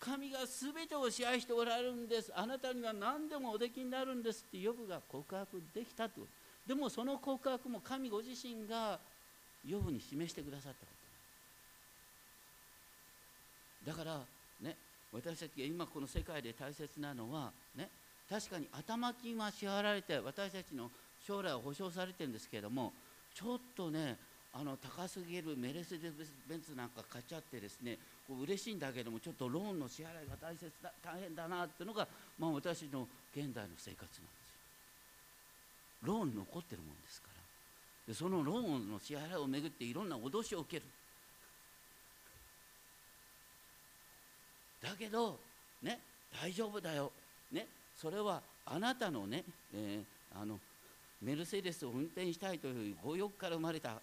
[0.00, 2.30] 神が全てを支配しておられるんです。
[2.34, 6.20] あなたには何でもおできになるんですってヨブが告白できたと。
[6.66, 8.98] でもその告白も神ご自身が
[9.66, 10.92] ヨブに示してくださったこ
[13.86, 14.20] だから
[14.60, 14.76] ね
[15.12, 17.88] 私たちが今この世界で大切なのはね
[18.28, 20.90] 確かに頭金は支払われて私たちの
[21.26, 22.92] 将来は保証されてるんですけれども
[23.34, 24.16] ちょっとね
[24.52, 26.12] あの高すぎるメルセデス・
[26.48, 32.06] ベンツなんか買っちゃってですねこう嬉しいんだけどもちょっとローンの支払いが大切だ大変だなっていうのが、
[32.38, 34.24] まあ、私の現代の生活なんですよ。
[36.04, 40.82] ローン残ってるもんですからでそのローンの支払いをめぐっていろんな脅しを受ける
[44.84, 45.38] だけど
[45.82, 45.98] ね
[46.40, 47.10] 大丈夫だよ。
[47.50, 47.66] ね
[47.96, 50.58] それはあなたのね、えー、あの
[51.22, 53.96] メルセデスを運転したいというご欲から生まれた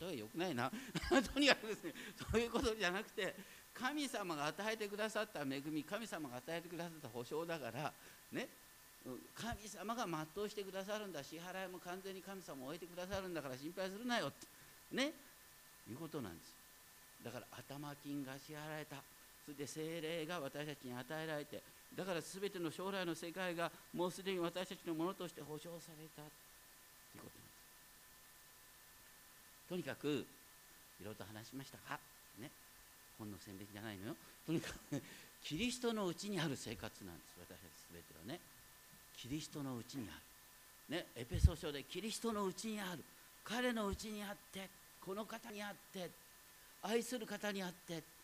[0.00, 0.70] 例えよくないな。
[1.32, 1.94] とにかくですね
[2.30, 3.34] そういうことじゃなくて
[3.74, 7.92] 神様が与えてくださった恵み神様が与えてくださった保証だから
[8.32, 8.48] ね
[9.34, 11.22] 神様が全うしてくださるんだ。
[11.22, 14.46] 支払いも完全に神様を終えてくださるんだから心配するなよって
[14.90, 15.12] ね
[15.88, 16.54] いうことなんです。
[17.24, 19.02] だから頭金が支払えた。
[19.48, 21.62] そして精霊が私たちに与えられて
[21.96, 26.28] だから全ての将来の世界がもうすでに私たちのものとして保証されたと
[27.16, 27.56] いうことなんで
[29.64, 29.72] す。
[29.72, 30.28] とにかく
[31.00, 31.98] いろいろと話しましたが
[32.38, 32.50] ね
[33.16, 34.16] 本の宣伝じゃないのよ。
[34.44, 35.00] とにかく、
[35.42, 38.40] キリストのうちにある生活なんです私たち全てはね。
[39.16, 40.12] キリストのうちにあ
[40.92, 40.96] る。
[41.00, 43.02] ねエペソ書でキリストのうちにある。
[43.44, 44.68] 彼のうちにあって
[45.00, 46.10] この方にあって
[46.82, 48.17] 愛する方にあって。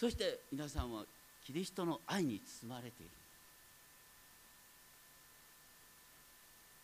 [0.00, 1.04] そして皆さんは
[1.44, 3.12] キリストの愛に包まれている。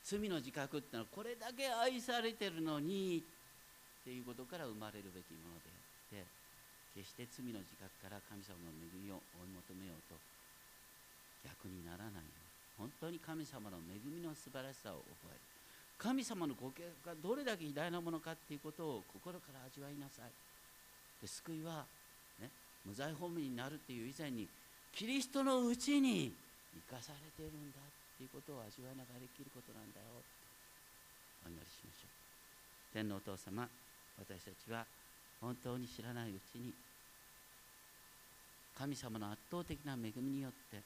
[0.05, 6.29] 罪の自覚ってのはこれだけ愛されてるのにっていうことから生まれるべきものであって
[6.93, 10.21] 決して罪の自覚から神様の恵みを追い求めようと
[11.49, 12.85] 逆にならないように。
[12.85, 15.41] 本当に神様の恵みの素晴らしさを覚える。
[15.97, 20.29] 神様のご計画がどれだけ偉大なものかっていうことを心から味わいなさい。
[21.25, 21.89] で救いは、
[22.87, 24.47] 無罪葬になるっていう以前に
[24.95, 26.33] キリストのうちに
[26.89, 30.07] 生かされているんだっていうことを味わいながら生きることなんだよ
[31.45, 32.17] お祈りしましょう。
[32.95, 33.69] 天皇お父様
[34.17, 34.87] 私たちは
[35.41, 36.73] 本当に知らないうちに
[38.79, 40.81] 神様の圧倒的な恵みによって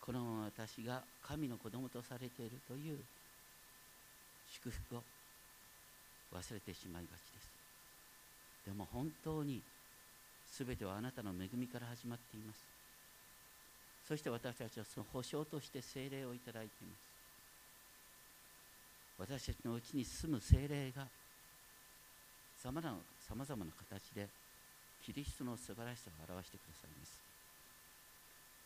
[0.00, 2.98] このまま私が神の子供とされているという
[4.48, 5.02] 祝福を
[6.32, 7.50] 忘れてしまいがちです。
[8.66, 9.60] でも本当に
[10.56, 12.64] 全てはあなたの恵みから始まっています。
[14.06, 17.08] そして私たちはその保証として精霊をいただいています。
[19.18, 21.06] 私たちのうちに住む精霊が
[22.62, 22.90] さまざ
[23.56, 24.28] まな形で
[25.04, 27.20] キリストの素晴らしさを表してくださいます。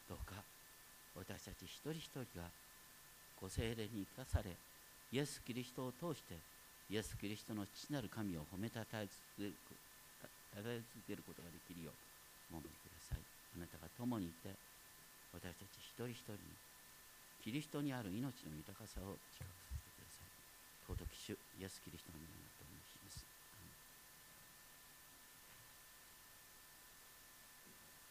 [0.08, 0.34] どうか
[1.16, 2.48] 私たち一人一人が
[3.40, 4.50] ご精霊に生かされ
[5.12, 6.34] イエス・キリストを通して
[6.90, 9.08] イエス・キリストの父なる神を褒めたたえ
[10.60, 10.68] 続
[11.08, 11.92] けることができるよ
[12.52, 13.22] う守りください。
[13.56, 14.52] あなたが共にいて
[15.32, 16.52] 私たち一人一人に
[17.40, 20.28] キリストにある命の豊かさを近くさせてください。
[20.86, 22.51] 尊き主イエス・キリストの皆